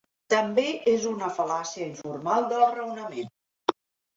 [0.33, 3.33] També és una fal·làcia informal del raonament.